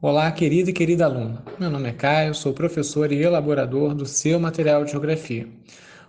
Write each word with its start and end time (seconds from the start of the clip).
Olá, 0.00 0.30
querida 0.30 0.70
e 0.70 0.72
querida 0.72 1.06
aluna. 1.06 1.42
Meu 1.58 1.68
nome 1.68 1.88
é 1.88 1.92
Caio, 1.92 2.32
sou 2.32 2.52
professor 2.52 3.10
e 3.10 3.20
elaborador 3.20 3.96
do 3.96 4.06
seu 4.06 4.38
material 4.38 4.84
de 4.84 4.92
geografia. 4.92 5.48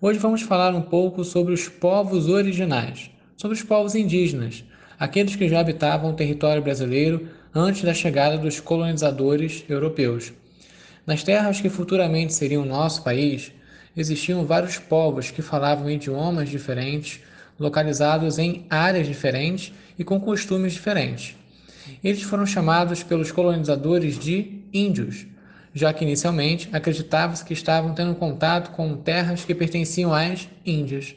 Hoje 0.00 0.18
vamos 0.18 0.40
falar 0.40 0.74
um 0.74 0.80
pouco 0.80 1.22
sobre 1.22 1.52
os 1.52 1.68
povos 1.68 2.26
originais, 2.26 3.10
sobre 3.36 3.54
os 3.54 3.62
povos 3.62 3.94
indígenas, 3.94 4.64
aqueles 4.98 5.36
que 5.36 5.50
já 5.50 5.60
habitavam 5.60 6.12
o 6.12 6.14
território 6.14 6.62
brasileiro 6.62 7.28
antes 7.54 7.82
da 7.82 7.92
chegada 7.92 8.38
dos 8.38 8.58
colonizadores 8.58 9.62
europeus. 9.68 10.32
Nas 11.06 11.22
terras 11.22 11.60
que 11.60 11.68
futuramente 11.68 12.32
seriam 12.32 12.64
nosso 12.64 13.04
país, 13.04 13.52
existiam 13.94 14.46
vários 14.46 14.78
povos 14.78 15.30
que 15.30 15.42
falavam 15.42 15.90
idiomas 15.90 16.48
diferentes, 16.48 17.20
localizados 17.60 18.38
em 18.38 18.64
áreas 18.70 19.06
diferentes 19.06 19.74
e 19.98 20.02
com 20.02 20.18
costumes 20.18 20.72
diferentes. 20.72 21.36
Eles 22.02 22.22
foram 22.22 22.46
chamados 22.46 23.02
pelos 23.02 23.30
colonizadores 23.30 24.18
de 24.18 24.62
índios, 24.72 25.26
já 25.74 25.92
que 25.92 26.04
inicialmente 26.04 26.68
acreditava-se 26.72 27.44
que 27.44 27.52
estavam 27.52 27.94
tendo 27.94 28.14
contato 28.14 28.70
com 28.70 28.96
terras 28.96 29.44
que 29.44 29.54
pertenciam 29.54 30.14
às 30.14 30.48
Índias. 30.64 31.14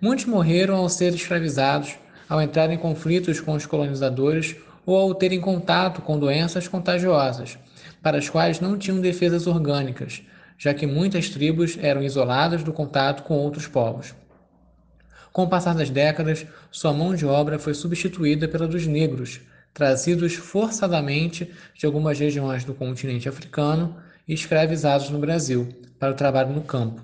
Muitos 0.00 0.26
morreram 0.26 0.76
ao 0.76 0.88
ser 0.88 1.14
escravizados, 1.14 1.96
ao 2.28 2.42
entrar 2.42 2.70
em 2.70 2.76
conflitos 2.76 3.40
com 3.40 3.54
os 3.54 3.66
colonizadores 3.66 4.56
ou 4.84 4.96
ao 4.96 5.14
terem 5.14 5.40
contato 5.40 6.02
com 6.02 6.18
doenças 6.18 6.66
contagiosas, 6.66 7.58
para 8.02 8.18
as 8.18 8.28
quais 8.28 8.60
não 8.60 8.76
tinham 8.76 9.00
defesas 9.00 9.46
orgânicas, 9.46 10.22
já 10.56 10.74
que 10.74 10.86
muitas 10.86 11.28
tribos 11.30 11.78
eram 11.80 12.02
isoladas 12.02 12.62
do 12.62 12.72
contato 12.72 13.22
com 13.22 13.34
outros 13.34 13.66
povos. 13.66 14.14
Com 15.32 15.44
o 15.44 15.48
passar 15.48 15.74
das 15.74 15.90
décadas, 15.90 16.46
sua 16.70 16.92
mão 16.92 17.14
de 17.14 17.24
obra 17.24 17.58
foi 17.58 17.74
substituída 17.74 18.48
pela 18.48 18.66
dos 18.66 18.86
negros, 18.86 19.40
trazidos 19.72 20.34
forçadamente 20.34 21.50
de 21.74 21.86
algumas 21.86 22.18
regiões 22.18 22.64
do 22.64 22.74
continente 22.74 23.28
africano 23.28 23.96
e 24.26 24.34
escravizados 24.34 25.10
no 25.10 25.18
Brasil 25.18 25.68
para 25.98 26.12
o 26.12 26.16
trabalho 26.16 26.52
no 26.52 26.62
campo. 26.62 27.02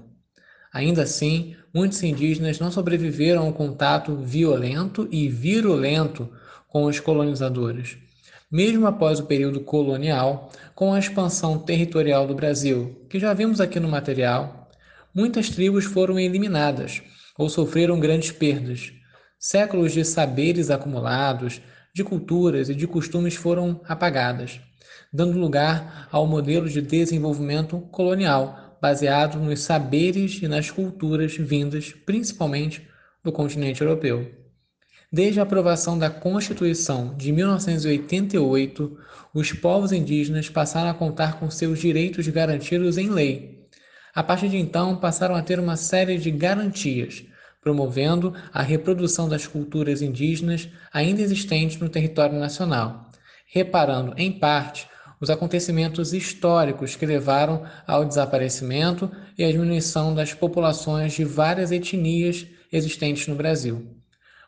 Ainda 0.73 1.03
assim, 1.03 1.55
muitos 1.73 2.03
indígenas 2.03 2.59
não 2.59 2.71
sobreviveram 2.71 3.47
ao 3.47 3.53
contato 3.53 4.17
violento 4.17 5.09
e 5.11 5.29
virulento 5.29 6.29
com 6.69 6.85
os 6.85 6.99
colonizadores. 6.99 7.97
Mesmo 8.51 8.87
após 8.87 9.21
o 9.21 9.27
período 9.27 9.61
colonial, 9.61 10.51
com 10.75 10.93
a 10.93 10.99
expansão 10.99 11.59
territorial 11.59 12.27
do 12.27 12.35
Brasil, 12.35 13.07
que 13.09 13.19
já 13.19 13.33
vimos 13.33 13.61
aqui 13.61 13.79
no 13.79 13.89
material, 13.89 14.69
muitas 15.15 15.49
tribos 15.49 15.85
foram 15.85 16.19
eliminadas 16.19 17.03
ou 17.39 17.49
sofreram 17.49 17.99
grandes 17.99 18.33
perdas. 18.33 18.93
Séculos 19.39 19.93
de 19.93 20.05
saberes 20.05 20.71
acumulados, 20.71 21.61
de 21.95 22.03
culturas 22.03 22.69
e 22.69 22.75
de 22.75 22.89
costumes 22.89 23.37
foram 23.37 23.81
apagadas, 23.87 24.61
dando 25.13 25.39
lugar 25.39 26.09
ao 26.11 26.27
modelo 26.27 26.69
de 26.69 26.83
desenvolvimento 26.83 27.79
colonial, 27.93 28.77
baseado 28.83 29.39
nos 29.39 29.61
saberes 29.61 30.43
e 30.43 30.49
nas 30.49 30.73
culturas 30.73 31.37
vindas 31.37 31.95
principalmente 32.05 32.85
do 33.23 33.31
continente 33.31 33.81
europeu. 33.81 34.29
Desde 35.11 35.39
a 35.39 35.45
aprovação 35.45 35.97
da 35.97 36.11
Constituição 36.11 37.17
de 37.17 37.31
1988, 37.31 38.99
os 39.33 39.53
povos 39.53 39.93
indígenas 39.93 40.49
passaram 40.49 40.91
a 40.91 40.95
contar 40.95 41.39
com 41.39 41.49
seus 41.49 41.79
direitos 41.79 42.27
garantidos 42.27 42.99
em 42.99 43.09
lei. 43.09 43.69
A 44.13 44.25
partir 44.25 44.49
de 44.49 44.57
então, 44.57 44.97
passaram 44.97 45.37
a 45.37 45.43
ter 45.43 45.61
uma 45.61 45.77
série 45.77 46.19
de 46.19 46.33
garantias, 46.33 47.25
promovendo 47.65 48.35
a 48.53 48.63
reprodução 48.63 49.27
das 49.27 49.47
culturas 49.47 50.03
indígenas 50.03 50.69
ainda 50.93 51.23
existentes 51.23 51.79
no 51.79 51.89
território 51.89 52.39
nacional, 52.39 53.11
reparando, 53.47 54.13
em 54.19 54.31
parte, 54.31 54.87
os 55.19 55.31
acontecimentos 55.31 56.13
históricos 56.13 56.95
que 56.95 57.07
levaram 57.07 57.65
ao 57.87 58.05
desaparecimento 58.05 59.11
e 59.39 59.43
à 59.43 59.51
diminuição 59.51 60.15
das 60.15 60.35
populações 60.35 61.15
de 61.15 61.25
várias 61.25 61.73
etnias 61.73 62.47
existentes 62.71 63.27
no 63.27 63.35
Brasil. 63.35 63.87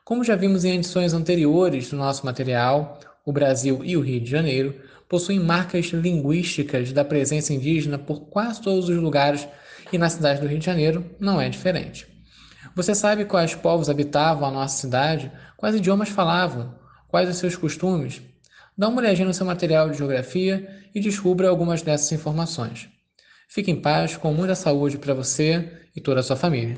Como 0.05 0.23
já 0.23 0.37
vimos 0.37 0.65
em 0.65 0.77
edições 0.77 1.15
anteriores 1.15 1.91
do 1.91 1.97
nosso 1.97 2.27
material, 2.27 3.01
o 3.25 3.33
Brasil 3.33 3.81
e 3.83 3.97
o 3.97 4.03
Rio 4.03 4.21
de 4.21 4.31
Janeiro 4.31 4.75
possuem 5.09 5.41
marcas 5.41 5.87
linguísticas 5.87 6.93
da 6.93 7.05
presença 7.05 7.55
indígena 7.55 7.97
por 7.97 8.27
quase 8.27 8.61
todos 8.61 8.89
os 8.89 8.97
lugares 8.97 9.49
e 9.91 9.97
na 9.97 10.11
cidade 10.11 10.41
do 10.41 10.47
Rio 10.47 10.59
de 10.59 10.67
Janeiro 10.67 11.07
não 11.19 11.41
é 11.41 11.49
diferente. 11.49 12.16
Você 12.77 12.95
sabe 12.95 13.25
quais 13.25 13.55
povos 13.55 13.89
habitavam 13.89 14.47
a 14.47 14.51
nossa 14.51 14.77
cidade? 14.77 15.33
Quais 15.57 15.75
idiomas 15.75 16.11
falavam? 16.11 16.75
Quais 17.09 17.27
os 17.27 17.39
seus 17.39 17.57
costumes? 17.57 18.21
Dá 18.77 18.89
uma 18.89 19.01
olhadinha 19.01 19.27
no 19.27 19.33
seu 19.33 19.47
material 19.47 19.89
de 19.89 19.97
geografia 19.97 20.85
e 20.95 21.01
descubra 21.01 21.49
algumas 21.49 21.81
dessas 21.81 22.13
informações. 22.13 22.91
Fique 23.49 23.71
em 23.71 23.81
paz, 23.81 24.19
com 24.19 24.31
muita 24.31 24.55
saúde 24.55 24.99
para 24.99 25.15
você 25.15 25.87
e 25.97 26.03
toda 26.03 26.21
a 26.21 26.23
sua 26.23 26.37
família. 26.37 26.77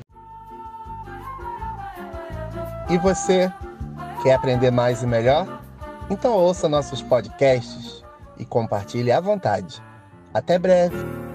E 2.89 2.97
você, 2.97 3.51
quer 4.23 4.35
aprender 4.35 4.71
mais 4.71 5.03
e 5.03 5.05
melhor? 5.05 5.61
Então 6.09 6.31
ouça 6.31 6.69
nossos 6.69 7.01
podcasts 7.01 8.05
e 8.37 8.45
compartilhe 8.45 9.11
à 9.11 9.19
vontade. 9.19 9.83
Até 10.33 10.57
breve! 10.57 11.28